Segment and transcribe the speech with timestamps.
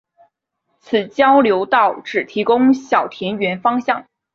[0.79, 4.03] 此交流道只提供小田原方向。